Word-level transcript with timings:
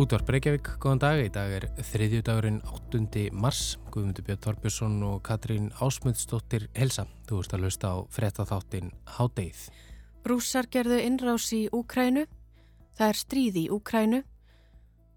Útvar 0.00 0.22
Breykjavík, 0.24 0.78
góðan 0.80 1.00
dag. 1.02 1.18
Í 1.20 1.28
dag 1.28 1.50
er 1.52 1.64
þriðju 1.84 2.22
dagurinn 2.24 2.60
8. 2.64 3.26
mars. 3.36 3.74
Guðmundur 3.92 4.24
Björn 4.24 4.38
Þorbjörnsson 4.46 4.94
og 5.04 5.18
Katrín 5.26 5.66
Ásmundsdóttir 5.76 6.70
helsa. 6.72 7.04
Þú 7.28 7.40
ert 7.42 7.52
að 7.52 7.66
lausta 7.66 7.90
á 7.92 7.96
frettatháttin 8.08 8.88
Hádeið. 9.18 9.66
Rússar 10.24 10.70
gerðu 10.72 11.02
innrás 11.04 11.50
í 11.52 11.66
Úkrænu. 11.68 12.24
Það 12.96 13.12
er 13.12 13.20
stríð 13.20 13.60
í 13.60 13.66
Úkrænu. 13.76 14.22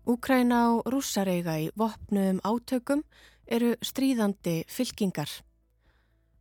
Úkræna 0.03 0.59
og 0.73 0.91
rússar 0.91 1.31
eiga 1.31 1.55
í 1.63 1.71
vopnuðum 1.79 2.43
átökum 2.43 3.07
eru 3.47 3.77
stríðandi 3.79 4.65
fylkingar. 4.67 5.31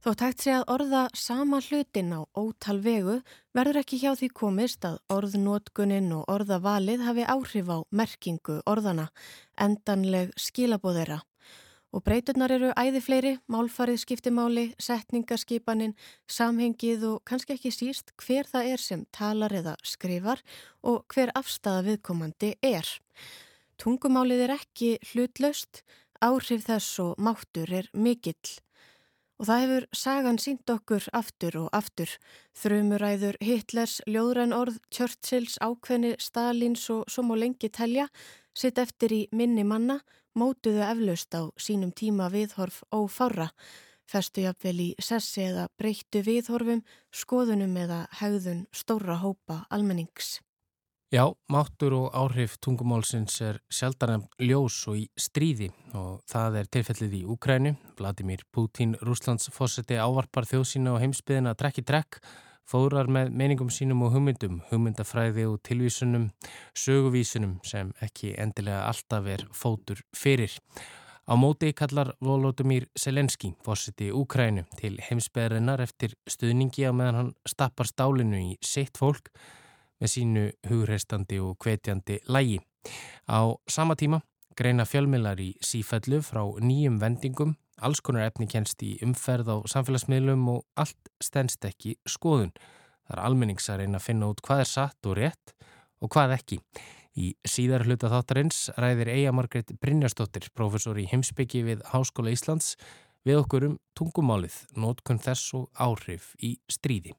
Þótt 0.02 0.22
hægt 0.24 0.40
sé 0.42 0.50
að 0.50 0.64
orða 0.74 1.00
sama 1.14 1.60
hlutin 1.62 2.08
á 2.10 2.26
ótal 2.34 2.80
vegu 2.82 3.20
verður 3.54 3.76
ekki 3.84 4.00
hjá 4.02 4.16
því 4.18 4.28
komist 4.34 4.86
að 4.88 4.96
orðnótguninn 5.14 6.08
og 6.16 6.24
orðavalið 6.32 7.04
hafi 7.06 7.26
áhrif 7.30 7.70
á 7.70 7.78
merkingu 7.94 8.56
orðana, 8.66 9.04
endanleg 9.54 10.32
skilabóðera. 10.34 11.20
Og 11.94 12.02
breyturnar 12.02 12.50
eru 12.50 12.72
æði 12.74 13.02
fleiri, 13.04 13.32
málfarið 13.46 14.00
skiptimáli, 14.02 14.64
setningaskipanin, 14.82 15.94
samhengið 16.26 17.06
og 17.12 17.22
kannski 17.22 17.54
ekki 17.54 17.70
síst 17.70 18.10
hver 18.24 18.50
það 18.50 18.72
er 18.72 18.82
sem 18.82 19.06
talar 19.14 19.54
eða 19.54 19.76
skrifar 19.86 20.42
og 20.82 21.06
hver 21.14 21.30
afstæða 21.38 21.86
viðkomandi 21.92 22.56
er. 22.58 22.90
Tungumálið 23.78 24.48
er 24.48 24.56
ekki 24.58 24.96
hlutlaust, 25.12 25.84
áhrif 26.18 26.66
þess 26.66 26.98
og 27.06 27.22
máttur 27.22 27.70
er 27.70 27.92
mikill. 27.94 28.58
Og 29.42 29.48
það 29.48 29.62
hefur 29.64 29.84
sagan 29.98 30.36
sínt 30.38 30.70
okkur 30.70 31.06
aftur 31.18 31.56
og 31.64 31.70
aftur. 31.74 32.10
Þrumuræður 32.54 33.40
Hitlers, 33.42 33.96
ljóðræn 34.06 34.54
orð, 34.54 34.76
Churchills, 34.94 35.56
ákveðni, 35.58 36.12
Stalins 36.22 36.84
og 36.94 37.10
svo 37.10 37.24
má 37.26 37.34
lengi 37.34 37.66
telja, 37.74 38.04
sitt 38.54 38.78
eftir 38.78 39.16
í 39.16 39.18
minni 39.34 39.64
manna, 39.66 39.98
mótuðu 40.38 40.84
eflaust 40.86 41.34
á 41.34 41.50
sínum 41.58 41.90
tíma 41.90 42.30
viðhorf 42.30 42.84
ófára. 42.94 43.48
Festu 44.06 44.46
jafnvel 44.46 44.78
í 44.78 44.88
sessi 45.02 45.48
eða 45.48 45.66
breyttu 45.74 46.22
viðhorfum, 46.22 46.86
skoðunum 47.10 47.74
eða 47.82 48.04
hegðun 48.22 48.68
stóra 48.70 49.18
hópa 49.24 49.64
almennings. 49.74 50.36
Já, 51.12 51.26
máttur 51.52 51.92
og 51.92 52.14
áhrif 52.16 52.54
tungumálsins 52.64 53.34
er 53.44 53.58
sjaldan 53.68 54.22
ljós 54.40 54.78
og 54.88 54.96
í 54.96 55.02
stríði 55.20 55.66
og 55.92 56.22
það 56.32 56.56
er 56.62 56.70
tilfellið 56.72 57.16
í 57.18 57.20
Úkrænu. 57.34 57.72
Vladimir 57.98 58.40
Putin, 58.48 58.94
Rúslands 59.04 59.52
fósetti 59.52 60.00
ávarpar 60.00 60.48
þjóðsína 60.48 60.94
og 60.94 61.04
heimsbyðina 61.04 61.52
drekki 61.60 61.84
drekk, 61.84 62.16
fórar 62.64 63.12
með 63.12 63.28
meningum 63.42 63.68
sínum 63.68 64.06
og 64.08 64.16
hugmyndum, 64.16 64.62
hugmyndafræði 64.72 65.44
og 65.52 65.60
tilvísunum, 65.68 66.30
söguvísunum 66.72 67.58
sem 67.60 67.92
ekki 68.00 68.32
endilega 68.40 68.88
alltaf 68.88 69.28
er 69.36 69.48
fótur 69.52 70.00
fyrir. 70.16 70.56
Á 71.28 71.36
móti 71.36 71.74
kallar 71.76 72.16
Volodymyr 72.24 72.88
Selenski, 72.96 73.52
fósetti 73.60 74.08
Úkrænu, 74.16 74.64
til 74.80 74.96
heimsbyðarinnar 74.96 75.84
eftir 75.84 76.16
stuðningi 76.24 76.88
á 76.88 76.96
meðan 76.96 77.18
hann 77.20 77.34
stappar 77.44 77.92
stálinu 77.92 78.46
í 78.48 78.54
sitt 78.64 78.96
fólk 78.96 79.28
með 80.02 80.12
sínu 80.16 80.44
hugreistandi 80.68 81.38
og 81.42 81.56
hvetjandi 81.62 82.18
lægi. 82.26 82.58
Á 83.30 83.54
sama 83.70 83.94
tíma 83.94 84.20
greina 84.58 84.84
fjölmilar 84.84 85.40
í 85.40 85.52
sífellu 85.64 86.20
frá 86.24 86.42
nýjum 86.60 86.98
vendingum, 87.00 87.54
alls 87.82 88.02
konar 88.04 88.28
efni 88.28 88.48
kennst 88.50 88.82
í 88.84 88.96
umferð 89.04 89.48
á 89.48 89.56
samfélagsmiðlum 89.72 90.42
og 90.52 90.64
allt 90.78 91.12
stennst 91.22 91.64
ekki 91.64 91.96
skoðun. 92.08 92.52
Það 93.06 93.14
er 93.16 93.22
almennings 93.26 93.70
að 93.70 93.82
reyna 93.82 94.00
að 94.00 94.08
finna 94.08 94.32
út 94.32 94.42
hvað 94.44 94.64
er 94.64 94.70
satt 94.70 95.08
og 95.08 95.16
rétt 95.18 95.54
og 96.02 96.12
hvað 96.12 96.36
ekki. 96.36 96.60
Í 97.12 97.34
síðar 97.44 97.84
hluta 97.84 98.08
þáttarins 98.08 98.70
ræðir 98.80 99.10
Eija 99.12 99.32
Margret 99.36 99.74
Brynjarsdóttir, 99.82 100.48
professor 100.56 100.96
í 100.96 101.08
heimsbyggi 101.10 101.64
við 101.66 101.82
Háskóla 101.92 102.32
Íslands, 102.32 102.76
við 103.26 103.42
okkur 103.42 103.68
um 103.68 103.76
tungumálið, 103.98 104.56
nótkunn 104.76 105.20
þess 105.22 105.52
og 105.58 105.68
áhrif 105.76 106.32
í 106.40 106.56
stríði. 106.72 107.12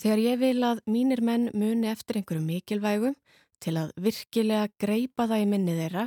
Þegar 0.00 0.20
ég 0.22 0.38
vil 0.40 0.64
að 0.64 0.78
mínir 0.88 1.20
menn 1.20 1.50
muni 1.52 1.90
eftir 1.90 2.16
einhverju 2.16 2.40
mikilvægum 2.46 3.16
til 3.60 3.74
að 3.76 3.90
virkilega 4.00 4.70
greipa 4.80 5.26
það 5.28 5.42
í 5.42 5.48
minni 5.50 5.74
þeirra, 5.76 6.06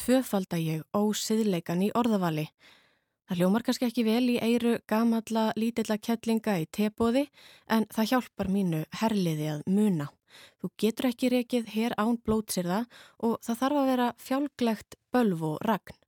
tvöfalda 0.00 0.60
ég 0.62 0.86
ósiðleikan 0.96 1.82
í 1.84 1.90
orðavali. 2.00 2.46
Það 3.28 3.42
hljómar 3.42 3.66
kannski 3.66 3.88
ekki 3.90 4.06
vel 4.06 4.24
í 4.32 4.38
eiru 4.40 4.78
gamalla 4.88 5.50
lítilla 5.58 5.98
kettlinga 6.00 6.56
í 6.62 6.66
tebóði 6.72 7.26
en 7.68 7.84
það 7.92 8.10
hjálpar 8.14 8.52
mínu 8.56 8.82
herliði 9.02 9.52
að 9.52 9.62
muna. 9.68 10.08
Þú 10.62 10.72
getur 10.80 11.10
ekki 11.10 11.32
rekið 11.36 11.70
hér 11.76 11.96
án 12.00 12.16
blótsirða 12.24 12.82
og 13.20 13.36
það 13.44 13.62
þarf 13.62 13.82
að 13.82 13.88
vera 13.92 14.10
fjálglegt 14.16 15.00
bölv 15.12 15.46
og 15.52 15.62
ragn. 15.68 16.00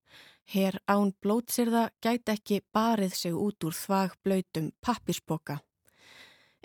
Hér 0.48 0.80
án 0.88 1.12
blótsirða 1.20 1.90
gæti 2.00 2.38
ekki 2.38 2.62
barið 2.72 3.16
sig 3.20 3.36
út 3.36 3.68
úr 3.68 3.76
þvag 3.76 4.16
blöytum 4.24 4.72
pappisboka. 4.80 5.60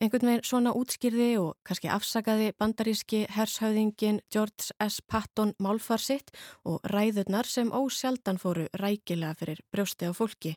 Einhvern 0.02 0.26
veginn 0.26 0.46
svona 0.48 0.72
útskýrði 0.74 1.30
og 1.38 1.54
kannski 1.68 1.90
afsakaði 1.94 2.52
bandaríski 2.58 3.24
hershauðingin 3.30 4.24
George 4.34 4.74
S. 4.82 5.02
Patton 5.06 5.54
málfarsitt 5.62 6.34
og 6.66 6.82
ræðurnar 6.90 7.46
sem 7.46 7.70
ósjaldan 7.70 8.42
fóru 8.42 8.66
rækilega 8.74 9.38
fyrir 9.38 9.62
brjósti 9.72 10.10
á 10.10 10.12
fólki. 10.18 10.56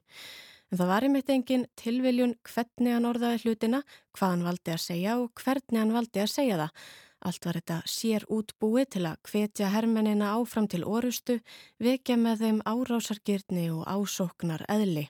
En 0.72 0.80
það 0.80 0.90
var 0.90 1.06
einmitt 1.06 1.28
engin 1.30 1.66
tilviljun 1.78 2.32
hvernig 2.48 2.96
hann 2.96 3.06
orðaði 3.06 3.42
hlutina, 3.44 3.82
hvað 4.16 4.32
hann 4.32 4.46
valdi 4.48 4.72
að 4.72 4.84
segja 4.86 5.18
og 5.20 5.42
hvernig 5.44 5.82
hann 5.82 5.92
valdi 5.94 6.22
að 6.24 6.32
segja 6.32 6.56
það. 6.62 6.86
Allt 7.26 7.46
var 7.48 7.58
þetta 7.60 7.76
sér 7.90 8.24
útbúið 8.32 8.88
til 8.96 9.04
að 9.10 9.20
hvetja 9.30 9.68
hermennina 9.72 10.32
áfram 10.36 10.68
til 10.70 10.82
orustu, 10.84 11.38
vekja 11.82 12.16
með 12.20 12.44
þeim 12.44 12.64
árásargirni 12.64 13.68
og 13.74 13.84
ásóknar 13.84 14.64
eðli. 14.72 15.06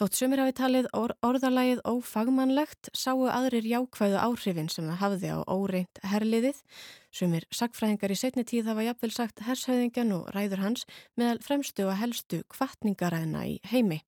Þótt 0.00 0.16
sumir 0.16 0.40
hafi 0.40 0.54
talið 0.56 0.86
or 0.96 1.12
orðalagið 1.20 1.82
ófagmannlegt 1.84 2.88
sáu 2.96 3.26
aðrir 3.28 3.66
jákvæðu 3.68 4.16
áhrifin 4.22 4.70
sem 4.72 4.86
það 4.88 5.00
hafði 5.02 5.32
á 5.36 5.38
óreint 5.52 6.00
herliðið. 6.08 6.62
Sumir 7.12 7.44
sagfræðingar 7.52 8.14
í 8.14 8.16
setni 8.16 8.46
tíð 8.48 8.70
hafa 8.72 8.86
jafnvel 8.86 9.12
sagt 9.12 9.44
hershauðingjan 9.44 10.14
og 10.16 10.30
ræður 10.32 10.64
hans 10.64 10.86
meðal 11.20 11.42
fremstu 11.44 11.84
og 11.90 11.98
helstu 12.00 12.40
kvartningaræðina 12.54 13.44
í 13.50 13.58
heimi. 13.68 14.00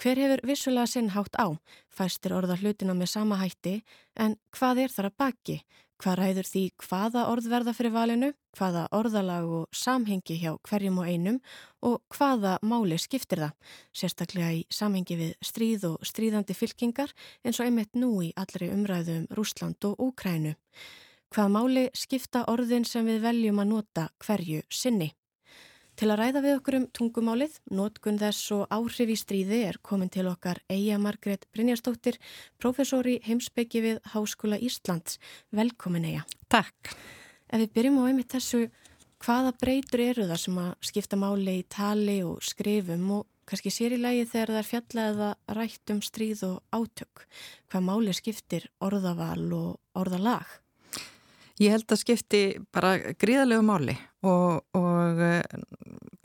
Hver 0.00 0.22
hefur 0.22 0.46
vissulega 0.46 0.86
sinn 0.88 1.10
hátt 1.16 1.34
á, 1.34 1.50
fæstir 1.90 2.32
orða 2.38 2.54
hlutina 2.62 2.94
með 2.94 3.10
sama 3.16 3.40
hætti, 3.42 3.80
en 4.14 4.38
hvað 4.54 4.86
er 4.86 4.94
þar 4.94 5.10
að 5.10 5.18
baki? 5.18 5.56
Hvað 6.00 6.16
ræður 6.16 6.46
því 6.48 6.60
hvaða 6.80 7.22
orð 7.28 7.46
verða 7.52 7.72
fyrir 7.76 7.92
valinu, 7.92 8.30
hvaða 8.56 8.86
orðalag 8.96 9.50
og 9.58 9.76
samhengi 9.76 10.38
hjá 10.40 10.54
hverjum 10.64 10.96
og 11.02 11.10
einum 11.12 11.36
og 11.84 11.98
hvaða 12.16 12.54
máli 12.64 12.96
skiptir 12.96 13.42
það, 13.42 13.74
sérstaklega 13.92 14.54
í 14.56 14.62
samhengi 14.72 15.18
við 15.20 15.34
stríð 15.44 15.84
og 15.90 16.08
stríðandi 16.08 16.56
fylkingar 16.56 17.12
eins 17.44 17.60
og 17.60 17.68
einmitt 17.68 18.00
nú 18.00 18.14
í 18.24 18.32
allri 18.32 18.72
umræðum 18.72 19.26
um 19.26 19.36
Rúsland 19.36 19.90
og 19.90 20.00
Úkrænu. 20.08 20.54
Hvaða 21.36 21.52
máli 21.58 21.86
skipta 21.92 22.46
orðin 22.48 22.88
sem 22.88 23.04
við 23.04 23.20
veljum 23.28 23.60
að 23.60 23.72
nota 23.76 24.08
hverju 24.24 24.64
sinni? 24.72 25.12
Til 26.00 26.08
að 26.08 26.16
ræða 26.16 26.40
við 26.40 26.54
okkur 26.56 26.74
um 26.78 26.84
tungumálið, 26.96 27.56
nótkun 27.76 28.16
þess 28.16 28.52
og 28.56 28.70
áhrif 28.72 29.10
í 29.12 29.16
stríði 29.20 29.58
er 29.68 29.76
komin 29.84 30.08
til 30.08 30.22
okkar 30.30 30.62
Eija 30.72 30.96
Margret 30.96 31.42
Brynjarstóttir, 31.52 32.16
professori 32.56 33.18
heimsbyggi 33.26 33.82
við 33.84 33.98
Háskóla 34.14 34.56
Íslands. 34.56 35.18
Velkomin 35.52 36.06
Eija. 36.08 36.22
Takk. 36.48 36.94
Ef 37.52 37.60
við 37.60 37.74
byrjum 37.76 38.00
á 38.00 38.04
einmitt 38.06 38.32
þessu, 38.32 38.62
hvaða 39.20 39.52
breytur 39.60 40.04
eru 40.06 40.26
það 40.30 40.42
sem 40.46 40.58
að 40.64 40.72
skipta 40.88 41.20
máli 41.20 41.58
í 41.58 41.68
tali 41.76 42.16
og 42.24 42.40
skrifum 42.48 43.04
og 43.18 43.28
kannski 43.44 43.74
sér 43.76 43.98
í 43.98 44.00
lagi 44.00 44.24
þegar 44.32 44.54
það 44.54 44.62
er 44.62 44.70
fjallað 44.70 45.12
eða 45.12 45.30
rætt 45.60 45.92
um 45.98 46.00
stríð 46.08 46.46
og 46.48 46.80
átök? 46.80 47.26
Hvað 47.68 47.88
máli 47.92 48.16
skiptir 48.16 48.70
orðaval 48.88 49.52
og 49.52 50.00
orðalag? 50.00 50.59
Ég 51.60 51.74
held 51.74 51.92
að 51.92 52.00
skipti 52.00 52.42
bara 52.72 52.94
gríðalegu 53.20 53.64
máli 53.66 53.94
og, 54.24 54.62
og 54.76 55.20
eh, 55.20 55.44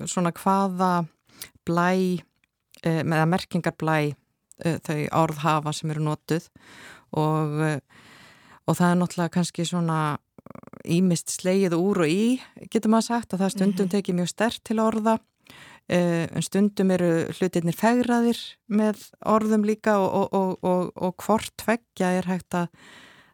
svona 0.07 0.31
hvaða 0.35 0.91
blæ, 1.67 1.89
eh, 2.85 3.01
með 3.03 3.23
að 3.23 3.31
merkingar 3.33 3.75
blæ 3.75 3.97
eh, 4.05 4.77
þau 4.85 5.01
orð 5.25 5.41
hafa 5.43 5.73
sem 5.75 5.91
eru 5.91 6.05
notuð 6.07 6.47
og, 7.19 7.59
og 8.63 8.77
það 8.79 8.87
er 8.87 8.99
náttúrulega 9.01 9.35
kannski 9.35 9.67
svona 9.67 9.99
ímist 10.87 11.33
sleið 11.35 11.75
úr 11.75 12.05
og 12.05 12.11
í, 12.11 12.37
getur 12.71 12.93
maður 12.93 13.09
sagt 13.09 13.35
að 13.35 13.43
það 13.43 13.55
stundum 13.57 13.87
mhm. 13.89 13.93
tekið 13.95 14.19
mjög 14.21 14.31
stert 14.31 14.63
til 14.67 14.81
orða 14.83 15.17
en 15.85 16.41
stundum 16.41 16.89
eru 16.95 17.09
hlutirnir 17.37 17.75
fegraðir 17.77 18.39
með 18.73 19.03
orðum 19.21 19.67
líka 19.67 19.99
og, 20.01 20.33
og 20.33 21.21
hvort 21.21 21.51
tveggja 21.61 22.09
er 22.17 22.25
hægt 22.25 22.57
að 22.57 22.71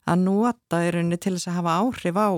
að 0.10 0.26
nota 0.26 0.82
í 0.86 0.92
rauninni 0.96 1.20
til 1.22 1.36
þess 1.36 1.52
að 1.52 1.58
hafa 1.60 1.78
áhrif 1.84 2.18
á 2.18 2.30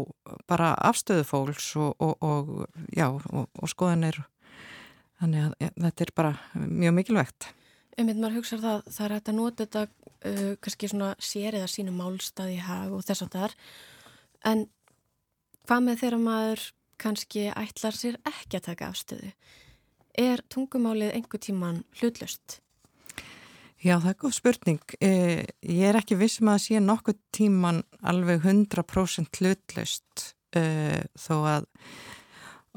bara 0.52 0.74
afstöðu 0.90 1.26
fólks 1.28 1.72
og, 1.80 1.96
og, 2.04 2.16
og, 2.20 2.54
já, 2.92 3.08
og 3.10 3.72
skoðanir 3.72 4.20
þannig 5.22 5.48
að 5.48 5.58
ja, 5.64 5.72
þetta 5.88 6.06
er 6.06 6.14
bara 6.16 6.34
mjög 6.54 6.98
mikilvægt 7.00 7.52
Einmitt 7.94 8.18
maður 8.18 8.40
hugsa 8.40 8.58
það, 8.58 8.88
það 8.90 9.06
er 9.06 9.14
hægt 9.14 9.30
að 9.30 9.36
nota 9.38 9.66
þetta 9.66 9.82
uh, 9.86 10.54
kannski 10.66 10.90
svona 10.90 11.10
sér 11.22 11.60
eða 11.60 11.70
sínu 11.70 11.94
málstað 11.94 12.56
í 12.56 12.62
hag 12.66 12.96
og 12.96 13.04
þess 13.06 13.26
að 13.28 13.36
það 13.36 13.46
er 13.48 13.58
en 14.50 14.64
hvað 15.68 15.86
með 15.86 16.02
þegar 16.02 16.24
maður 16.24 16.66
kannski 17.04 17.48
ætlar 17.52 17.98
sér 17.98 18.20
ekki 18.28 18.60
að 18.60 18.68
taka 18.70 18.90
afstöðu? 18.92 19.32
Er 20.20 20.44
tungumálið 20.54 21.16
einhver 21.18 21.42
tíman 21.42 21.82
hlutlust? 22.00 22.60
Já, 23.84 23.98
það 24.00 24.10
er 24.14 24.20
góð 24.22 24.34
spurning. 24.38 24.96
Eh, 25.04 25.44
ég 25.68 25.90
er 25.90 26.00
ekki 26.00 26.16
vissum 26.16 26.52
að 26.54 26.62
sé 26.64 26.80
nokkuð 26.80 27.18
tíman 27.36 27.82
alveg 28.00 28.46
100% 28.48 29.42
hlutlaust 29.42 30.28
eh, 30.56 31.04
þó 31.20 31.36
að 31.52 31.68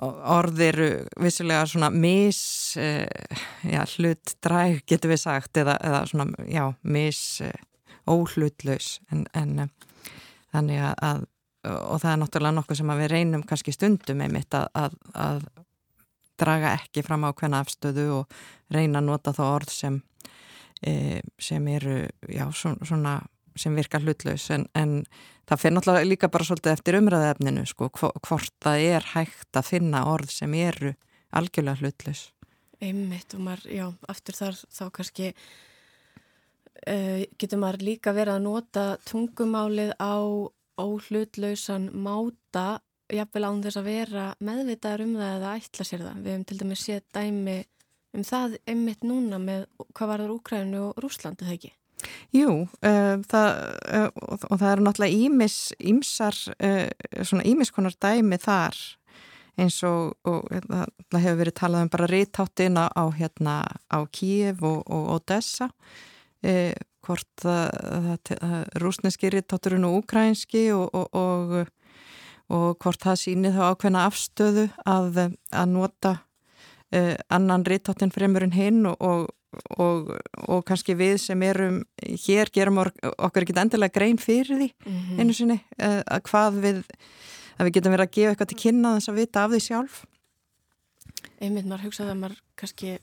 orð 0.05 0.61
eru 0.61 0.89
vissilega 1.23 1.65
svona 1.69 1.89
mis 1.91 2.41
uh, 2.77 3.07
já, 3.65 3.81
hlutdræg 3.97 4.83
getur 4.89 5.15
við 5.15 5.23
sagt 5.23 5.57
eða, 5.57 5.79
eða 5.81 6.03
svona 6.11 6.27
já, 6.53 6.65
mis 6.85 7.21
uh, 7.45 7.55
óhlutlaus 8.13 8.99
en, 9.13 9.25
en 9.33 9.65
uh, 9.65 9.71
þannig 10.53 10.85
að 10.85 11.25
og 11.67 11.99
það 11.99 12.13
er 12.13 12.19
náttúrulega 12.21 12.55
nokkuð 12.55 12.79
sem 12.79 12.91
við 12.95 13.09
reynum 13.11 13.43
kannski 13.43 13.73
stundum 13.75 14.21
einmitt 14.23 14.55
að, 14.55 14.69
að, 14.79 14.93
að 15.19 15.41
draga 16.39 16.77
ekki 16.77 17.03
fram 17.03 17.25
á 17.27 17.35
hvernig 17.35 17.65
afstöðu 17.65 18.05
og 18.21 18.37
reyna 18.71 19.01
að 19.01 19.09
nota 19.09 19.33
þá 19.35 19.43
orð 19.49 19.73
sem 19.75 19.97
sem 20.83 21.69
eru 21.73 22.03
já, 22.29 22.45
svona 22.53 23.19
sem 23.57 23.77
virkar 23.77 24.05
hlutlaus 24.05 24.51
en, 24.55 24.67
en 24.77 25.05
það 25.49 25.61
fyrir 25.63 25.75
náttúrulega 25.77 26.09
líka 26.09 26.31
bara 26.33 26.47
svolítið 26.47 26.75
eftir 26.75 26.99
umræðaefninu 27.01 27.65
sko, 27.71 27.91
hvort 27.97 28.55
það 28.63 28.87
er 28.91 29.07
hægt 29.15 29.57
að 29.59 29.71
finna 29.71 30.05
orð 30.11 30.33
sem 30.35 30.57
eru 30.59 30.93
algjörlega 31.37 31.81
hlutlaus. 31.83 32.27
Einmitt 32.85 33.33
og 33.37 33.47
maður, 33.47 33.71
já, 33.73 33.87
aftur 34.13 34.37
þar 34.37 34.59
þá 34.79 34.83
kannski 34.99 35.31
uh, 35.33 37.23
getur 37.41 37.63
maður 37.63 37.87
líka 37.89 38.13
verið 38.17 38.37
að 38.37 38.45
nota 38.45 38.89
tungumálið 39.09 39.95
á 39.97 40.17
óhlutlausan 40.77 41.89
máta 41.97 42.83
jafnvel 43.13 43.47
án 43.47 43.63
þess 43.65 43.81
að 43.81 43.89
vera 43.89 44.27
meðvitaður 44.45 45.07
um 45.07 45.15
það 45.17 45.37
eða 45.39 45.55
ætla 45.57 45.87
sér 45.89 46.05
það. 46.05 46.21
Við 46.21 46.33
hefum 46.33 46.47
til 46.51 46.61
dæmis 46.61 46.85
séð 46.85 47.03
dæmi 47.17 47.57
um 48.17 48.25
það 48.27 48.57
einmitt 48.67 49.05
núna 49.07 49.41
með 49.43 49.67
hvað 49.97 50.13
var 50.13 50.23
það 50.25 50.37
Úkrænu 50.37 50.85
og 50.89 51.03
Rúslandi 51.05 51.47
það 51.47 51.59
ekki? 51.59 51.73
Jú, 52.37 52.51
uh, 52.67 53.17
það, 53.31 53.49
uh, 53.97 54.09
og 54.51 54.59
það 54.61 54.69
eru 54.71 54.85
náttúrulega 54.85 55.23
ímis, 55.27 55.57
ímsar, 55.81 56.37
uh, 56.61 56.89
svona 57.23 57.47
ímiskonar 57.49 57.97
dæmi 58.03 58.39
þar 58.43 58.77
eins 59.57 59.79
og, 59.89 60.13
og 60.29 60.51
hérna, 60.53 60.85
það 61.09 61.25
hefur 61.25 61.41
verið 61.41 61.57
talað 61.57 61.87
um 61.87 61.93
bara 61.95 62.11
rítáttin 62.11 62.77
á, 62.77 63.05
hérna, 63.17 63.55
á 63.89 63.99
Kív 64.13 64.61
og, 64.69 64.83
og 64.85 65.07
Odessa, 65.15 65.71
hvort 67.07 67.47
rúsneski 68.77 69.31
rítátturinn 69.33 69.87
og 69.89 70.03
ukrainski 70.03 70.67
og, 70.77 70.93
og 70.93 72.77
hvort 72.83 73.01
það 73.01 73.17
síni 73.23 73.55
þá 73.57 73.63
ákveðna 73.71 74.05
afstöðu 74.11 74.67
að, 74.85 75.23
að 75.49 75.73
nota 75.73 76.13
annan 77.29 77.65
rítáttin 77.67 78.13
fremur 78.15 78.43
en 78.43 78.53
hinn 78.55 78.87
og 78.87 79.27
og, 79.81 80.11
og 80.49 80.65
kannski 80.67 80.97
við 80.99 81.17
sem 81.23 81.43
erum 81.47 81.81
hér 82.27 82.51
gerum 82.55 82.81
okkur 82.83 83.45
ekki 83.45 83.57
endilega 83.61 83.95
grein 83.95 84.19
fyrir 84.21 84.53
því 84.59 84.69
mm 84.69 84.93
-hmm. 84.93 85.21
einu 85.21 85.33
sinni 85.33 85.59
uh, 85.83 86.03
að 86.07 86.21
hvað 86.29 86.61
við 86.65 86.83
að 87.57 87.65
við 87.65 87.75
getum 87.75 87.93
verið 87.93 88.07
að 88.07 88.15
gefa 88.17 88.31
eitthvað 88.31 88.49
til 88.49 88.63
kynna 88.65 88.95
þess 88.97 89.09
að 89.09 89.19
vita 89.21 89.45
af 89.45 89.51
því 89.51 89.61
sjálf 89.61 90.05
Einmitt 91.41 91.67
maður 91.67 91.85
hugsaði 91.85 92.11
að 92.11 92.21
maður 92.21 92.41
kannski 92.57 92.99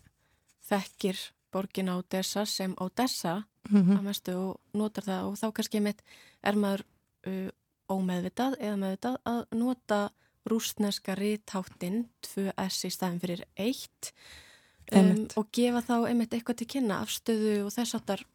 þekkir 0.69 1.17
borgin 1.51 1.89
á 1.89 1.95
Odessa 1.97 2.45
sem 2.45 2.75
Odessa 2.77 3.43
mm 3.69 3.81
-hmm. 3.81 3.97
að 3.97 4.03
mestu 4.03 4.31
og 4.35 4.59
notar 4.73 5.03
það 5.03 5.23
og 5.27 5.37
þá 5.37 5.51
kannski 5.53 5.77
einmitt 5.77 6.01
er 6.43 6.55
maður 6.55 6.85
uh, 7.27 7.49
ómeðvitað 7.89 8.53
eða 8.59 8.77
meðvitað 8.77 9.15
að 9.25 9.45
nota 9.51 10.09
rústneska 10.49 11.15
rítáttin 11.17 12.07
2S 12.27 12.87
í 12.87 12.93
staðin 12.93 13.21
fyrir 13.21 13.43
1 13.55 13.87
um, 14.97 15.11
og 15.39 15.49
gefa 15.55 15.83
þá 15.85 15.95
einmitt 16.09 16.35
eitthvað 16.35 16.61
til 16.61 16.69
kynna 16.75 17.01
afstöðu 17.03 17.59
og 17.65 17.73
þess 17.75 17.97
aftar 17.99 18.25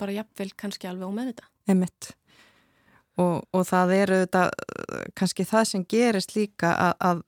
bara 0.00 0.16
jafnvel 0.18 0.50
kannski 0.58 0.90
alveg 0.90 1.08
ómeð 1.08 1.32
þetta. 1.32 1.50
Einmitt. 1.70 2.12
Og, 3.20 3.42
og 3.52 3.66
það 3.68 3.94
eru 3.98 4.22
þetta 4.22 4.46
kannski 5.18 5.44
það 5.46 5.68
sem 5.68 5.84
gerist 5.88 6.32
líka 6.36 6.72
að, 6.72 6.94
að 7.10 7.22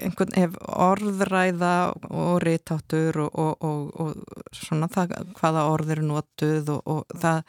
einhvern 0.00 0.34
ef 0.38 0.56
orðræða 0.60 1.74
og 2.08 2.40
rítáttur 2.44 3.22
og, 3.26 3.64
og, 3.64 3.92
og 4.00 4.54
svona 4.56 4.88
það, 4.92 5.14
hvaða 5.38 5.66
orð 5.72 5.94
eru 5.96 6.06
notuð 6.08 6.72
og 6.78 7.16
það, 7.20 7.42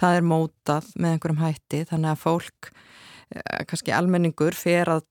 það 0.00 0.18
er 0.18 0.28
mótað 0.32 0.90
með 0.96 1.16
einhverjum 1.16 1.42
hætti 1.42 1.82
þannig 1.90 2.12
að 2.12 2.22
fólk, 2.24 2.70
eh, 2.70 3.17
kannski 3.68 3.94
almenningur 3.94 4.56
fer 4.56 4.90
að 4.98 5.04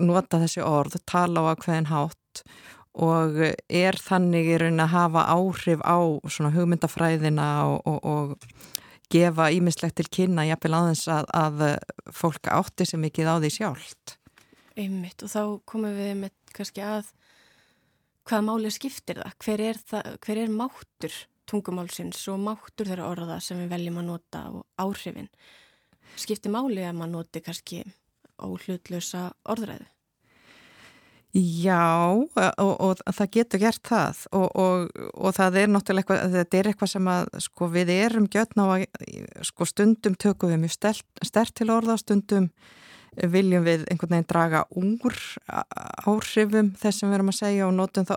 nota 0.00 0.40
þessi 0.40 0.62
orð, 0.64 1.00
tala 1.08 1.42
á 1.42 1.44
að 1.52 1.64
hverjum 1.64 1.90
hátt 1.90 2.44
og 2.92 3.38
er 3.72 3.96
þannig 4.00 4.50
í 4.52 4.58
raun 4.60 4.82
að 4.84 4.92
hafa 4.92 5.24
áhrif 5.32 5.82
á 5.84 5.96
hugmyndafræðina 6.56 7.48
og, 7.68 7.88
og, 7.88 8.00
og 8.04 9.12
gefa 9.12 9.48
ímislegt 9.52 9.98
til 10.00 10.08
kynna 10.12 10.46
jafnvel 10.48 10.76
aðeins 10.76 11.06
að, 11.12 11.28
að 11.36 11.64
fólk 12.12 12.48
átti 12.52 12.86
sem 12.88 13.04
ekki 13.08 13.24
á 13.28 13.36
því 13.36 13.52
sjálft. 13.52 14.16
Einmitt 14.76 15.24
og 15.24 15.32
þá 15.32 15.42
komum 15.68 15.96
við 15.96 16.14
með 16.22 16.36
kannski 16.56 16.84
að 16.84 17.10
hvaða 18.28 18.46
máli 18.46 18.72
skiptir 18.72 19.20
það? 19.20 19.36
Hver 19.44 19.64
er, 19.66 19.82
það, 19.90 20.14
hver 20.24 20.40
er 20.44 20.54
máttur 20.60 21.18
tungumálsins 21.50 22.22
og 22.32 22.40
máttur 22.40 22.88
þeirra 22.88 23.10
orða 23.10 23.40
sem 23.44 23.60
við 23.60 23.74
veljum 23.74 24.00
að 24.00 24.08
nota 24.08 24.44
og 24.52 24.64
áhrifin? 24.80 25.28
Skiptir 26.18 26.52
máli 26.52 26.84
að 26.84 26.98
maður 26.98 27.16
noti 27.16 27.42
kannski 27.44 27.82
óhlutlösa 28.42 29.30
orðræðu? 29.48 29.88
Já 31.32 32.12
og, 32.12 32.34
og 32.60 32.98
það 33.08 33.28
getur 33.32 33.60
gert 33.62 33.80
það 33.88 34.18
og, 34.36 34.50
og, 34.52 34.90
og 35.16 35.32
það 35.32 35.54
er 35.62 35.70
náttúrulega 35.72 36.18
eitthvað, 36.18 36.58
er 36.58 36.68
eitthvað 36.68 36.90
sem 36.92 37.08
að 37.08 37.30
sko 37.40 37.68
við 37.72 37.92
erum 37.94 38.26
gjörn 38.28 38.60
á 38.60 38.66
að 38.66 38.84
sko 39.48 39.68
stundum 39.70 40.18
tökum 40.20 40.52
við 40.52 40.60
mjög 40.66 41.00
stert 41.24 41.54
til 41.56 41.70
orða, 41.72 41.96
stundum 41.96 42.50
viljum 43.32 43.64
við 43.64 43.86
einhvern 43.88 44.18
veginn 44.18 44.28
draga 44.28 44.62
úr 44.76 45.16
áhrifum 46.04 46.74
þess 46.80 47.00
sem 47.00 47.08
við 47.08 47.16
erum 47.16 47.32
að 47.32 47.40
segja 47.40 47.66
og 47.70 47.74
notum 47.80 48.08
þá, 48.08 48.14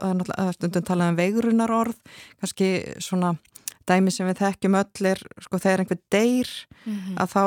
stundum 0.55 0.87
talaðum 0.87 1.19
veigrunar 1.19 1.71
orð, 1.71 2.19
kannski 2.43 2.69
svona 2.99 3.37
dæmi 3.89 4.11
sem 4.13 4.27
við 4.29 4.41
þekkjum 4.41 4.77
öll 4.79 5.07
er, 5.11 5.21
sko 5.45 5.59
þegar 5.61 5.83
einhver 5.83 5.99
deyr 6.13 6.51
mm 6.85 6.93
-hmm. 6.95 7.17
að 7.21 7.31
þá 7.35 7.43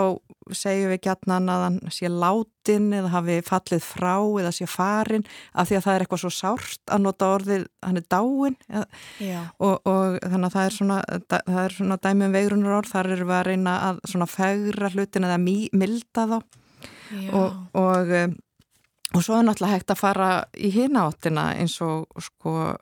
segjum 0.57 0.92
við 0.92 1.00
gætnan 1.04 1.50
að 1.52 1.62
hann 1.64 1.78
sé 1.92 2.09
látin 2.09 2.92
eða 2.97 3.12
hafi 3.12 3.38
fallið 3.45 3.83
frá 3.85 4.14
eða 4.40 4.52
sé 4.54 4.66
farin 4.66 5.26
af 5.52 5.68
því 5.68 5.76
að 5.76 5.85
það 5.85 5.95
er 5.95 6.04
eitthvað 6.04 6.23
svo 6.25 6.33
sárt 6.33 6.83
að 6.87 7.04
nota 7.04 7.30
orðið 7.37 7.66
hann 7.85 8.00
er 8.00 8.07
dáin 8.09 8.57
og, 9.59 9.75
og 9.85 10.18
þannig 10.25 10.47
að 10.49 10.57
það 10.57 10.64
er 10.64 10.76
svona, 10.78 10.99
það 11.28 11.62
er 11.64 11.76
svona 11.76 12.00
dæmi 12.02 12.25
um 12.25 12.37
veigrunar 12.38 12.78
orð, 12.80 12.92
þar 12.95 13.12
eru 13.12 13.28
við 13.28 13.38
að 13.38 13.47
reyna 13.50 13.78
að 13.90 14.02
svona 14.04 14.26
fegra 14.26 14.92
hlutin 14.95 15.28
eða 15.28 15.38
mí, 15.38 15.59
milda 15.73 16.26
þá. 16.33 16.38
Og, 17.33 17.54
og 17.73 18.37
og 19.16 19.25
svo 19.25 19.38
er 19.38 19.47
náttúrulega 19.47 19.78
hægt 19.78 19.92
að 19.92 20.00
fara 20.02 20.28
í 20.52 20.68
hináttina 20.73 21.52
eins 21.57 21.78
og 21.85 22.04
sko 22.21 22.75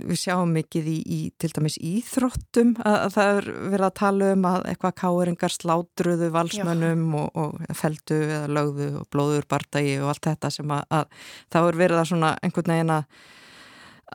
við 0.00 0.18
sjáum 0.20 0.52
mikið 0.54 0.88
í, 0.90 0.96
í 1.00 1.18
til 1.40 1.50
dæmis 1.54 1.76
íþróttum 1.80 2.72
að, 2.82 2.96
að 2.96 3.16
það 3.16 3.32
er 3.32 3.48
verið 3.56 3.86
að 3.86 3.96
tala 4.00 4.30
um 4.34 4.46
að 4.50 4.68
eitthvað 4.70 4.96
káeringar 5.00 5.54
slátruðu 5.54 6.30
valsmönnum 6.34 7.04
og, 7.20 7.28
og 7.40 7.76
feldu 7.76 8.20
eða 8.26 8.54
lögðu 8.58 8.88
og 9.00 9.10
blóður 9.12 9.48
bardagi 9.50 9.98
og 10.00 10.12
allt 10.12 10.30
þetta 10.30 10.52
sem 10.54 10.72
að, 10.76 10.86
að 11.00 11.28
það 11.54 11.68
er 11.68 11.82
verið 11.82 12.02
að 12.02 12.08
svona 12.12 12.32
einhvern 12.40 12.74
veginn 12.74 12.94
að, 12.96 13.20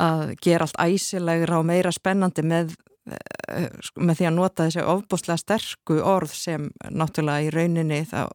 að 0.08 0.26
gera 0.48 0.68
allt 0.68 0.82
æsilegra 0.86 1.62
og 1.62 1.70
meira 1.70 1.94
spennandi 1.96 2.46
með, 2.46 2.74
eh, 3.12 3.70
með 4.00 4.22
því 4.22 4.30
að 4.32 4.36
nota 4.40 4.70
þessi 4.70 4.88
ofbúslega 4.96 5.44
sterku 5.44 6.02
orð 6.02 6.34
sem 6.40 6.68
náttúrulega 6.90 7.46
í 7.46 7.54
rauninni 7.54 8.02
þá, 8.10 8.26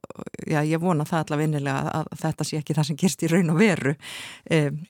já 0.47 0.63
ég 0.63 0.81
vona 0.83 1.09
það 1.09 1.27
allaveg 1.27 1.69
að 1.75 2.17
þetta 2.23 2.49
sé 2.49 2.63
ekki 2.63 2.79
það 2.79 2.91
sem 2.93 3.03
gerst 3.05 3.27
í 3.27 3.35
raun 3.35 3.55
og 3.55 3.63
veru. 3.65 3.99
Um, 4.51 4.81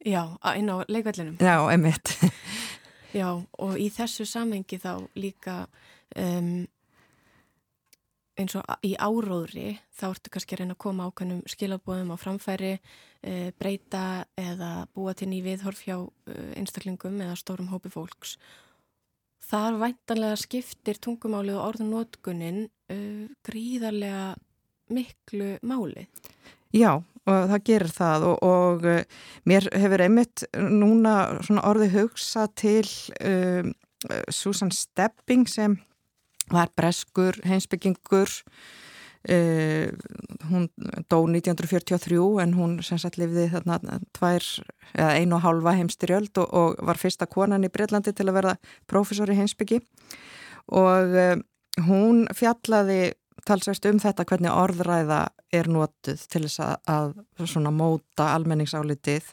Já, 0.00 0.24
inn 0.56 0.70
á 0.72 0.80
leikvellinum. 0.88 1.36
Já, 1.40 1.60
emitt. 1.72 2.16
Já, 3.20 3.28
og 3.36 3.74
í 3.76 3.88
þessu 3.92 4.24
samhengi 4.28 4.78
þá 4.80 5.02
líka 5.18 5.64
um, 6.16 6.62
eins 8.40 8.54
og 8.56 8.86
í 8.86 8.94
áróðri 8.96 9.74
þá 9.98 10.04
ertu 10.12 10.32
kannski 10.32 10.56
að 10.56 10.62
reyna 10.62 10.76
að 10.76 10.82
koma 10.86 11.08
ákveðnum 11.10 11.42
skilabóðum 11.50 12.14
á 12.14 12.16
framfæri, 12.22 12.72
uh, 12.78 13.50
breyta 13.60 14.04
eða 14.40 14.86
búa 14.94 15.14
til 15.18 15.28
ný 15.32 15.40
viðhorf 15.44 15.82
hjá 15.84 15.96
uh, 15.98 16.50
einstaklingum 16.56 17.20
eða 17.20 17.36
stórum 17.40 17.68
hópi 17.74 17.92
fólks. 17.92 18.36
Þar 19.50 19.80
væntanlega 19.82 20.38
skiptir 20.38 21.00
tungumálið 21.02 21.58
og 21.58 21.66
orðunótkunin 21.72 22.68
uh, 22.68 23.26
gríðarlega 23.44 24.36
miklu 24.94 25.56
máli. 25.66 26.06
Já, 26.70 27.00
og 27.26 27.50
það 27.50 27.64
gerir 27.66 27.92
það 27.94 28.26
og, 28.30 28.42
og 28.46 28.84
uh, 28.88 29.00
mér 29.48 29.66
hefur 29.74 30.04
einmitt 30.04 30.44
núna 30.56 31.14
orðið 31.66 31.96
hugsa 31.98 32.46
til 32.58 32.86
um, 33.20 33.72
Susan 34.32 34.70
Stepping 34.72 35.48
sem 35.50 35.76
var 36.50 36.70
breskur 36.78 37.36
heimsbyggingur 37.46 38.30
uh, 38.30 39.90
hún 40.50 40.68
dó 41.10 41.18
1943 41.26 42.22
en 42.44 42.56
hún 42.56 42.78
sem 42.86 43.02
sagt 43.02 43.18
lifði 43.20 43.50
þarna 43.52 44.00
tvær 44.16 44.46
eða 44.94 45.12
einu 45.18 45.38
og 45.38 45.44
halva 45.44 45.76
heimstyrjöld 45.78 46.38
og, 46.40 46.48
og 46.54 46.80
var 46.86 47.02
fyrsta 47.02 47.28
konan 47.30 47.66
í 47.66 47.72
Breitlandi 47.72 48.14
til 48.14 48.30
að 48.30 48.38
verða 48.40 48.58
profesor 48.90 49.30
í 49.30 49.38
heimsbyggi 49.42 49.82
og 50.78 51.18
uh, 51.18 51.34
hún 51.86 52.24
fjallaði 52.36 53.10
talsvægt 53.48 53.88
um 53.90 54.00
þetta 54.02 54.26
hvernig 54.28 54.54
orðræða 54.54 55.20
er 55.52 55.70
notuð 55.70 56.24
til 56.30 56.44
þess 56.46 56.62
að, 56.64 57.20
að 57.36 57.70
móta 57.74 58.32
almenningsálitið 58.34 59.30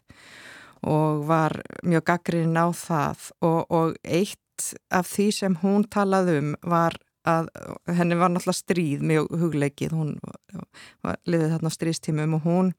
og 0.88 1.26
var 1.28 1.58
mjög 1.84 2.06
gaggrinn 2.12 2.58
á 2.58 2.68
það. 2.76 3.30
Og, 3.42 3.60
og 3.74 3.98
eitt 4.04 4.72
af 4.94 5.10
því 5.10 5.28
sem 5.36 5.58
hún 5.62 5.86
talaði 5.90 6.40
um 6.42 6.54
var 6.66 6.98
að 7.28 7.50
henni 7.92 8.16
var 8.16 8.32
náttúrulega 8.32 8.62
stríð 8.62 9.04
mjög 9.04 9.34
hugleikið, 9.42 9.96
hún 9.98 10.14
liðið 11.28 11.58
þarna 11.58 11.72
stríðstímum 11.74 12.38
og 12.38 12.48
hún 12.48 12.72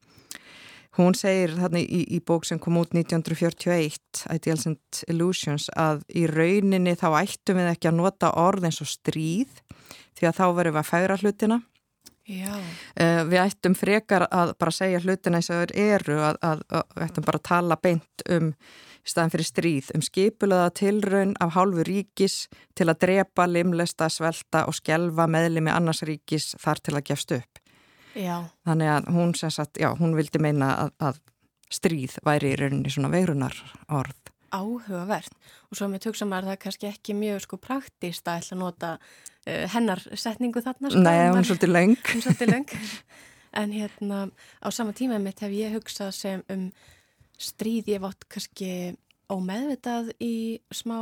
hún 0.99 1.15
segir 1.15 1.53
þarna 1.55 1.83
í, 1.83 2.03
í 2.17 2.19
bók 2.25 2.47
sem 2.49 2.59
kom 2.63 2.79
út 2.81 2.95
1941 2.97 4.25
Ideals 4.35 4.67
and 4.71 5.03
Illusions 5.11 5.69
að 5.79 6.03
í 6.11 6.25
rauninni 6.31 6.97
þá 6.99 7.09
ættum 7.21 7.61
við 7.61 7.71
ekki 7.75 7.91
að 7.91 7.99
nota 8.01 8.33
orð 8.41 8.69
eins 8.69 8.81
og 8.83 8.91
stríð 8.91 9.61
því 10.19 10.29
að 10.29 10.39
þá 10.39 10.47
verðum 10.59 10.77
við 10.77 10.83
að 10.83 10.91
færa 10.93 11.19
hlutina 11.23 11.61
Uh, 12.93 13.23
við 13.25 13.39
ættum 13.41 13.75
frekar 13.79 14.27
að 14.29 14.53
bara 14.61 14.75
segja 14.75 15.01
hlutina 15.01 15.39
eins 15.41 15.49
og 15.49 15.63
þeir 15.63 15.95
eru 15.97 16.19
að, 16.21 16.37
að, 16.45 16.65
að 16.69 16.91
við 16.93 17.05
ættum 17.07 17.25
bara 17.25 17.41
að 17.41 17.47
tala 17.49 17.79
beint 17.81 18.25
um 18.37 18.51
staðan 19.09 19.33
fyrir 19.33 19.49
stríð, 19.49 19.89
um 19.97 20.05
skipulaða 20.05 20.75
tilraun 20.77 21.33
af 21.41 21.55
hálfu 21.55 21.87
ríkis 21.89 22.37
til 22.77 22.91
að 22.91 22.99
drepa, 23.07 23.47
limlesta, 23.49 24.11
svelta 24.13 24.67
og 24.69 24.77
skjelva 24.77 25.25
meðlimi 25.31 25.73
annars 25.73 26.03
ríkis 26.05 26.51
þar 26.61 26.83
til 26.85 26.97
að 26.99 27.07
gefst 27.09 27.33
upp. 27.39 27.63
Já. 28.19 28.37
Þannig 28.69 28.93
að 28.93 29.11
hún 29.17 29.33
sem 29.39 29.55
sagt, 29.55 29.81
já, 29.81 29.89
hún 29.97 30.17
vildi 30.19 30.43
meina 30.43 30.75
að, 30.85 30.93
að 31.01 31.23
stríð 31.73 32.19
væri 32.27 32.53
í 32.53 32.59
rauninni 32.61 32.93
svona 32.93 33.13
veirunar 33.15 33.57
orð 33.89 34.35
áhugavert. 34.55 35.35
Og 35.69 35.79
svo 35.79 35.89
með 35.91 36.07
töksa 36.09 36.29
maður 36.29 36.51
það 36.51 36.57
er 36.57 36.63
kannski 36.67 36.91
ekki 36.91 37.17
mjög 37.19 37.43
sko 37.47 37.61
praktist 37.63 38.29
að 38.29 38.43
ætla 38.43 38.57
að 38.57 38.63
nota 38.63 38.93
uh, 38.99 39.65
hennar 39.75 40.05
setningu 40.13 40.63
þarna 40.65 40.93
sko, 40.93 41.03
Nei, 41.05 41.17
hún 41.29 41.41
er 41.43 41.51
svolítið 41.51 41.75
Hún 41.79 41.97
er 42.21 42.27
svolítið 42.29 42.55
löng. 42.55 42.71
En 43.59 43.73
hérna 43.73 44.29
á 44.61 44.69
sama 44.69 44.93
tíma 44.93 45.17
mitt 45.19 45.41
hef 45.41 45.53
ég 45.57 45.73
hugsað 45.73 46.11
sem 46.13 46.43
um 46.53 46.67
stríð 47.41 47.89
ég 47.95 48.03
vátt 48.03 48.27
kannski 48.29 48.93
ómeðvitað 49.29 50.11
í 50.25 50.61
smá 50.73 50.97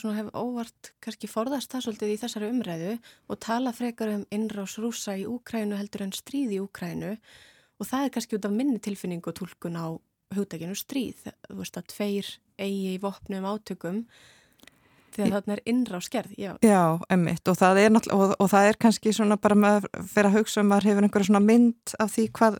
svona 0.00 0.16
hef 0.16 0.28
óvart 0.32 0.92
kannski 1.04 1.28
forðast 1.28 1.72
það 1.72 1.86
svolítið 1.86 2.12
í 2.14 2.18
þessari 2.22 2.50
umræðu 2.52 2.94
og 3.28 3.40
tala 3.44 3.72
frekar 3.76 4.14
um 4.14 4.24
innrás 4.32 4.78
rúsa 4.80 5.16
í 5.16 5.26
Úkrænu 5.28 5.76
heldur 5.76 6.06
en 6.06 6.14
stríð 6.16 6.56
í 6.56 6.60
Úkrænu 6.64 7.12
og 7.16 7.88
það 7.88 8.06
er 8.06 8.14
kannski 8.14 8.38
út 8.38 8.48
af 8.48 8.56
minni 8.56 8.80
tilfinning 8.80 9.28
og 9.28 9.36
tólkun 9.36 9.76
á 9.76 9.86
hugdækinu 10.34 10.76
stríð, 10.76 11.28
þú 11.46 11.58
veist 11.60 11.76
að 11.78 11.90
tveir 11.92 12.30
eigi 12.58 12.94
í 12.94 13.00
vopnum 13.02 13.46
átökum 13.46 14.04
þegar 15.16 15.32
þarna 15.38 15.56
er 15.56 15.62
innrá 15.70 16.00
skerð 16.04 16.36
Já, 16.40 16.52
já 16.64 16.82
emmitt 17.12 17.48
og 17.48 17.58
það 17.58 17.82
er 17.84 17.98
og, 18.12 18.36
og 18.36 18.52
það 18.52 18.70
er 18.70 18.78
kannski 18.84 19.14
svona 19.16 19.38
bara 19.40 19.58
með 19.58 19.88
að 19.88 20.08
fyrir 20.12 20.30
að 20.30 20.38
hugsa 20.40 20.62
um 20.62 20.72
að 20.76 20.88
hefur 20.90 21.06
einhverja 21.06 21.30
svona 21.30 21.44
mynd 21.44 21.96
af 22.02 22.14
því 22.14 22.26
hvað 22.38 22.58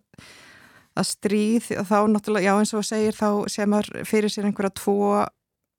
að 0.97 1.09
stríð 1.11 1.71
þá 1.85 1.99
náttúrulega, 2.09 2.49
já 2.49 2.55
eins 2.57 2.73
og 2.73 2.81
að 2.81 2.89
segir 2.89 3.17
þá 3.17 3.29
sem 3.53 3.75
fyrir 4.09 4.33
sér 4.33 4.49
einhverja 4.49 4.77
tvo 4.81 5.01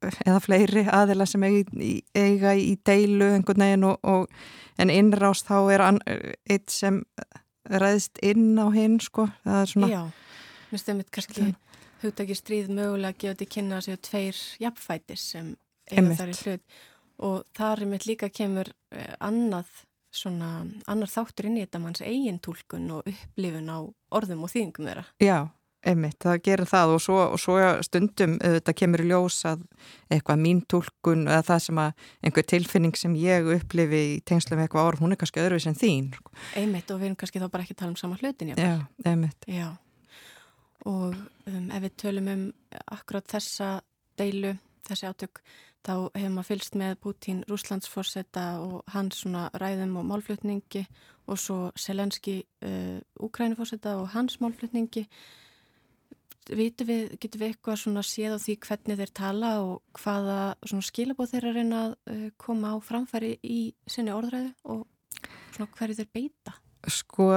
eða 0.06 0.42
fleiri 0.44 0.84
aðila 0.94 1.26
sem 1.26 1.44
eiga, 1.48 1.90
eiga 2.14 2.54
í 2.54 2.76
deilu 2.86 3.32
einhvern 3.34 3.66
veginn 3.66 3.88
og, 3.90 3.98
og 4.06 4.28
en 4.78 4.94
innrást 4.94 5.50
þá 5.50 5.58
er 5.74 5.86
eitt 6.46 6.70
sem 6.70 7.02
ræðist 7.68 8.22
inn 8.24 8.54
á 8.62 8.70
hinn 8.72 9.00
sko, 9.04 9.26
það 9.44 9.62
er 9.64 9.72
svona 9.74 9.90
Já, 9.92 10.02
mér 10.70 10.84
stefnir 10.84 11.10
kannski 11.12 11.48
hugtæki 12.04 12.38
stríð 12.38 12.70
mögulega 12.74 13.18
gefa 13.18 13.40
til 13.42 13.50
kynna 13.58 13.82
séu 13.84 13.98
tveir 13.98 14.38
jafnfætis 14.62 15.32
sem 15.34 15.56
eiga 15.92 16.16
þar 16.20 16.32
í 16.34 16.40
hlut 16.44 16.80
og 17.28 17.46
þar 17.58 17.84
er 17.84 17.92
mitt 17.92 18.06
líka 18.06 18.30
kemur 18.30 18.70
eh, 18.94 19.14
annað 19.24 19.70
svona, 20.14 20.66
annar 20.90 21.12
þáttur 21.12 21.50
inn 21.50 21.60
í 21.60 21.66
þetta 21.66 21.84
manns 21.84 22.02
eigin 22.06 22.42
tólkun 22.44 22.90
og 22.98 23.08
upplifun 23.10 23.70
á 23.70 23.78
orðum 24.18 24.46
og 24.46 24.52
þýðingum 24.54 24.90
þeirra. 24.90 25.06
Já, 25.22 25.38
einmitt, 25.88 26.18
það 26.24 26.44
gerir 26.48 26.70
það 26.70 26.94
og 26.96 27.02
svo, 27.04 27.18
og 27.36 27.42
svo 27.42 27.58
stundum 27.86 28.38
þetta 28.42 28.76
kemur 28.82 29.04
í 29.04 29.08
ljós 29.12 29.40
að 29.50 29.66
eitthvað 30.14 30.44
mín 30.44 30.62
tólkun 30.70 31.26
eða 31.28 31.44
það 31.52 31.66
sem 31.68 31.82
að 31.84 32.06
einhver 32.22 32.48
tilfinning 32.54 33.00
sem 33.00 33.18
ég 33.20 33.52
upplifi 33.58 34.04
í 34.14 34.22
tengslu 34.28 34.58
með 34.58 34.68
eitthvað 34.68 34.94
orð, 34.94 35.04
hún 35.04 35.16
er 35.16 35.22
kannski 35.22 35.44
öðruvis 35.44 35.70
en 35.70 35.82
þín. 35.82 36.14
Einmitt 36.58 36.94
og 36.94 37.02
við 37.02 37.12
erum 37.12 37.20
kannski 37.20 37.44
þá 37.44 37.50
bara 37.50 37.68
ekki 37.68 37.78
að 37.78 37.84
tala 37.84 37.94
um 37.94 38.00
sama 38.00 38.22
hlutin. 38.22 38.56
Já, 38.56 38.80
einmitt. 39.06 39.50
Já 39.50 39.76
og 40.88 41.16
um, 41.48 41.72
ef 41.72 41.84
við 41.84 41.96
tölum 42.04 42.30
um 42.32 42.44
akkurát 42.96 43.28
þessa 43.36 43.72
deilu, 44.20 44.54
þessi 44.88 45.10
átök 45.10 45.42
þá 45.86 45.94
hefur 46.16 46.34
maður 46.34 46.50
fylst 46.50 46.78
með 46.80 46.96
Putin 47.04 47.44
Rúslandsforsetta 47.48 48.46
og 48.64 48.80
hans 48.94 49.22
svona 49.24 49.48
ræðum 49.56 49.98
og 50.02 50.08
málflutningi 50.12 50.86
og 51.28 51.40
svo 51.42 51.58
Selenski 51.80 52.40
uh, 52.66 52.98
Úkrænuforsetta 53.24 53.98
og 54.02 54.10
hans 54.16 54.40
málflutningi 54.44 55.08
Vitu 56.48 56.86
við, 56.88 57.10
getur 57.20 57.42
við 57.42 57.50
eitthvað 57.52 57.80
svona 57.82 58.02
séð 58.08 58.38
á 58.38 58.40
því 58.40 58.54
hvernig 58.64 59.00
þeir 59.02 59.10
tala 59.20 59.50
og 59.66 59.98
hvaða 60.00 60.38
svona 60.64 60.86
skilabóð 60.88 61.34
þeir 61.34 61.48
að 61.50 61.58
reyna 61.58 61.82
að 61.82 61.96
uh, 62.14 62.30
koma 62.40 62.72
á 62.72 62.76
framfæri 62.80 63.34
í 63.44 63.58
sinni 63.84 64.14
orðræðu 64.16 64.54
og 64.72 64.86
svona 65.52 65.68
hverju 65.76 65.98
þeir 66.00 66.10
beita? 66.16 66.56
Sko, 66.88 67.30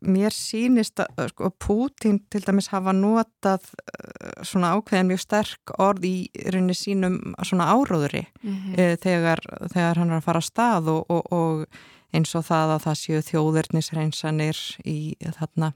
mér 0.00 0.34
sínist 0.34 1.00
að 1.02 1.28
sko, 1.32 1.50
Pútín 1.62 2.20
til 2.32 2.42
dæmis 2.44 2.70
hafa 2.72 2.94
notað 2.96 3.66
uh, 3.72 4.44
svona 4.46 4.72
ákveðin 4.76 5.10
mjög 5.10 5.22
sterk 5.22 5.74
orð 5.78 6.06
í 6.08 6.16
rauninni 6.48 6.76
sínum 6.76 7.18
svona 7.42 7.68
áróðuri 7.74 8.24
mm 8.42 8.54
-hmm. 8.54 8.72
uh, 8.80 8.96
þegar, 9.02 9.42
þegar 9.72 9.98
hann 9.98 10.10
er 10.10 10.16
að 10.16 10.26
fara 10.28 10.42
að 10.42 10.50
stað 10.50 10.88
og, 10.88 11.04
og, 11.10 11.32
og 11.32 11.66
eins 12.12 12.34
og 12.34 12.46
það 12.46 12.76
að 12.76 12.84
það 12.86 13.00
séu 13.00 13.22
þjóðurnisreinsanir 13.30 14.62
í 14.84 15.16
þarna 15.20 15.72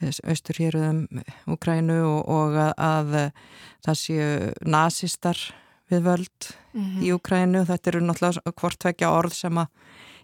eh, 0.00 0.12
austurhjörðum 0.24 1.06
Ukrænu 1.46 2.00
og, 2.04 2.28
og 2.28 2.56
að, 2.56 2.72
að 2.76 3.30
það 3.84 4.00
séu 4.02 4.52
nazistar 4.64 5.38
við 5.90 6.02
völd 6.02 6.50
mm 6.72 6.82
-hmm. 6.82 7.02
í 7.04 7.12
Ukrænu. 7.14 7.64
Þetta 7.66 7.90
eru 7.90 8.00
náttúrulega 8.00 8.52
hvort 8.52 8.78
tvekja 8.78 9.10
orð 9.10 9.32
sem 9.32 9.58
að 9.58 9.68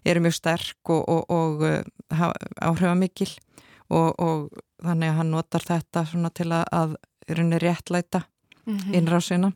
eru 0.05 0.23
mjög 0.23 0.35
sterk 0.37 0.89
og, 0.89 1.03
og, 1.09 1.31
og 1.31 1.65
uh, 1.67 2.31
áhrifamikil 2.61 3.31
og, 3.89 4.19
og 4.19 4.63
þannig 4.83 5.09
að 5.09 5.17
hann 5.19 5.33
notar 5.33 5.65
þetta 5.67 6.05
til 6.33 6.49
að, 6.51 6.63
að 6.71 6.95
réttlæta 7.63 8.23
mm 8.65 8.77
-hmm. 8.77 8.95
innrásina. 8.95 9.53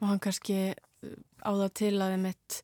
Og 0.00 0.08
hann 0.08 0.20
kannski 0.20 0.74
uh, 0.74 1.08
áða 1.44 1.68
til 1.74 1.94
að 2.00 2.12
þeim 2.12 2.26
eitt 2.26 2.62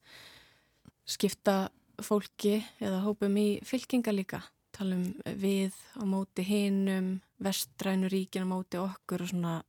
skipta 1.06 1.68
fólki 2.02 2.62
eða 2.80 3.02
hópum 3.02 3.36
í 3.36 3.60
fylkinga 3.64 4.12
líka 4.12 4.42
talum 4.78 5.14
við 5.24 5.74
á 5.98 6.04
móti 6.06 6.44
hinnum 6.46 7.20
vestrænuríkin 7.42 8.46
á 8.46 8.52
móti 8.52 8.78
okkur 8.78 9.22
og 9.22 9.28
svona 9.32 9.62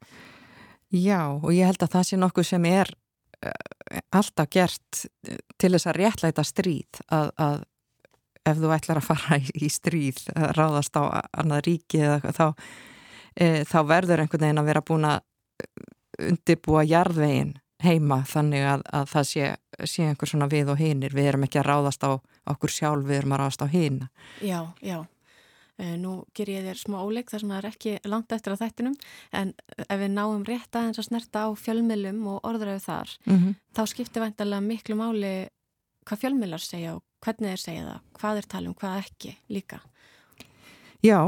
Já 0.89 1.21
og 1.29 1.51
ég 1.53 1.65
held 1.69 1.83
að 1.83 1.93
það 1.95 2.07
sé 2.07 2.17
nokkuð 2.17 2.47
sem 2.49 2.65
er 2.65 2.91
alltaf 4.15 4.49
gert 4.53 5.03
til 5.59 5.71
þess 5.73 5.89
að 5.89 5.99
réttlæta 5.99 6.45
stríð 6.45 7.01
að, 7.13 7.31
að 7.37 7.57
ef 8.49 8.59
þú 8.59 8.73
ætlar 8.75 9.01
að 9.01 9.07
fara 9.09 9.39
í, 9.41 9.49
í 9.65 9.71
stríð 9.71 10.21
ráðast 10.57 10.99
á 10.99 11.03
annað 11.31 11.65
ríki 11.67 12.03
eða 12.03 12.33
þá, 12.35 12.45
e, 13.35 13.47
þá 13.69 13.79
verður 13.89 14.23
einhvern 14.23 14.45
veginn 14.45 14.61
að 14.63 14.69
vera 14.71 14.85
búin 14.85 15.09
að 15.09 15.25
undibúa 16.29 16.83
jarðvegin 16.87 17.57
heima 17.83 18.23
þannig 18.27 18.65
að, 18.67 18.81
að 18.91 19.05
það 19.13 19.29
sé, 19.29 19.51
sé 19.87 20.07
einhver 20.09 20.27
svona 20.27 20.49
við 20.51 20.73
og 20.73 20.81
hinnir 20.81 21.15
við 21.15 21.31
erum 21.31 21.45
ekki 21.47 21.61
að 21.61 21.69
ráðast 21.69 22.03
á 22.03 22.11
okkur 22.51 22.73
sjálf 22.73 23.07
við 23.07 23.21
erum 23.21 23.35
að 23.37 23.41
ráðast 23.43 23.63
á 23.63 23.67
hinn 23.71 24.01
Já, 24.43 24.59
já. 24.83 24.99
Eh, 24.99 25.18
nú 25.79 26.13
ger 26.35 26.49
ég 26.49 26.65
þér 26.67 26.79
smá 26.81 26.97
óleik 27.01 27.31
þar 27.31 27.39
sem 27.43 27.49
það 27.53 27.59
er 27.59 27.69
ekki 27.69 27.93
langt 28.05 28.31
eftir 28.35 28.53
að 28.53 28.63
þættinum 28.63 28.95
en 29.31 29.53
ef 29.87 29.99
við 29.99 30.11
náum 30.11 30.43
rétt 30.47 30.75
aðeins 30.75 30.99
að 30.99 31.07
snerta 31.07 31.45
á 31.45 31.49
fjölmilum 31.55 32.25
og 32.33 32.41
orðræðu 32.43 32.83
þar 32.83 33.15
mm 33.25 33.37
-hmm. 33.37 33.55
þá 33.75 33.83
skiptir 33.87 34.23
væntalega 34.23 34.61
miklu 34.61 34.95
máli 34.95 35.33
hvað 36.09 36.23
fjölmilar 36.23 36.63
segja 36.63 36.95
og 36.97 37.03
hvernig 37.23 37.53
þeir 37.53 37.63
segja 37.63 37.85
það, 37.85 38.01
hvað 38.19 38.41
er 38.41 38.47
talum, 38.53 38.75
hvað 38.79 39.03
ekki 39.03 39.35
líka. 39.53 39.79
Já, 41.05 41.19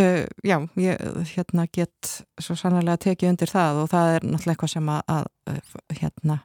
uh, 0.00 0.24
já, 0.42 0.56
ég 0.76 1.34
hérna 1.34 1.66
get 1.72 2.14
svo 2.40 2.56
sannlega 2.58 2.96
tekið 2.96 3.34
undir 3.34 3.52
það 3.52 3.82
og 3.82 3.92
það 3.92 4.14
er 4.14 4.26
náttúrulega 4.26 4.54
eitthvað 4.56 4.74
sem 4.74 4.88
að, 4.88 5.02
að 5.16 6.00
hérna 6.00 6.38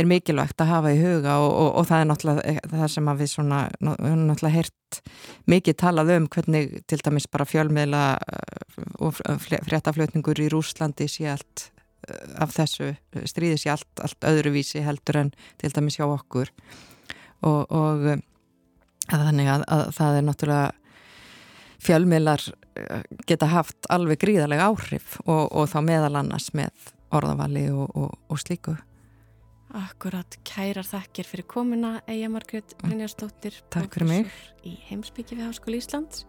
er 0.00 0.08
mikilvægt 0.08 0.62
að 0.62 0.70
hafa 0.72 0.92
í 0.94 1.00
huga 1.00 1.38
og, 1.42 1.50
og, 1.52 1.70
og 1.80 1.88
það 1.88 2.02
er 2.02 2.08
náttúrulega 2.10 2.72
það 2.72 2.92
sem 2.94 3.10
að 3.10 3.22
við 3.22 3.30
svona, 3.32 3.60
náttúrulega 3.80 4.54
heyrt 4.54 5.00
mikið 5.50 5.78
talað 5.82 6.14
um 6.16 6.28
hvernig 6.34 6.78
til 6.88 7.00
dæmis 7.04 7.28
bara 7.30 7.48
fjölmiðla 7.48 8.04
og 9.04 9.18
fréttaflutningur 9.18 10.40
í 10.44 10.48
Rúslandi 10.52 11.08
sé 11.10 11.28
allt 11.32 11.68
af 12.40 12.54
þessu 12.54 12.92
stríði 13.28 13.58
sé 13.60 13.72
allt, 13.74 13.90
allt 14.00 14.28
öðruvísi 14.28 14.82
heldur 14.84 15.22
en 15.24 15.32
til 15.60 15.72
dæmis 15.74 15.98
hjá 15.98 16.06
okkur 16.06 16.52
og, 17.46 17.66
og 17.68 18.06
þannig 19.08 19.50
að, 19.52 19.64
að 19.72 19.84
það 19.96 20.18
er 20.18 20.28
náttúrulega 20.28 20.68
fjölmiðlar 21.84 22.44
eh, 22.78 23.02
geta 23.28 23.50
haft 23.52 23.88
alveg 23.92 24.20
gríðarlega 24.24 24.70
áhrif 24.70 25.18
og, 25.26 25.46
og 25.52 25.68
þá 25.70 25.78
meðal 25.86 26.14
annars 26.20 26.50
með 26.56 26.92
orðavali 27.14 27.68
og, 27.72 27.88
og, 27.96 28.16
og 28.28 28.40
slíku. 28.42 28.74
Akkurat, 29.88 30.38
kærar 30.46 30.86
þakkir 30.86 31.26
fyrir 31.26 31.48
komuna 31.48 31.98
Eija 32.10 32.28
Margret 32.32 32.76
mm. 32.76 32.84
Brynjarsdóttir 32.84 33.58
Takk 33.72 33.96
fyrir 33.96 34.10
mig 34.10 34.30
í 34.68 34.76
heimsbyggi 34.90 35.38
við 35.38 35.48
Háskóli 35.48 35.80
Íslands 35.82 36.24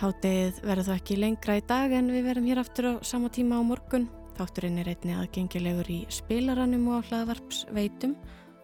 Hátið 0.00 0.62
verður 0.64 0.88
þá 0.88 0.94
ekki 0.96 1.18
lengra 1.20 1.58
í 1.60 1.64
dag 1.68 1.92
en 1.94 2.10
við 2.10 2.30
verum 2.30 2.48
hér 2.48 2.62
aftur 2.64 2.88
á 2.88 2.92
sama 3.06 3.30
tíma 3.30 3.60
á 3.60 3.62
morgun 3.66 4.08
Þátturinn 4.38 4.80
er 4.80 4.94
einni 4.94 5.18
aðgengilegur 5.20 5.90
í 5.92 5.98
spilaranum 6.10 6.88
og 6.96 7.10
hlaðvarpsveitum 7.10 8.16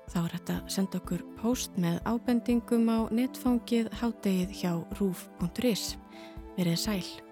Þá 0.09 0.19
er 0.23 0.35
þetta 0.39 0.55
að 0.57 0.69
senda 0.73 1.01
okkur 1.03 1.25
post 1.37 1.77
með 1.81 1.99
ábendingum 2.09 2.89
á 2.89 2.99
netfangið 3.13 3.91
háttegið 4.01 4.55
hjá 4.63 4.73
rúf.is. 4.97 5.89
Verið 6.57 6.81
sæl. 6.81 7.28